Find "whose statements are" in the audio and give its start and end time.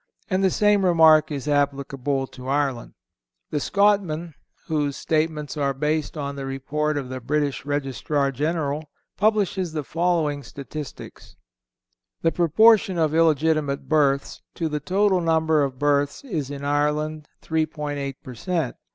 4.65-5.75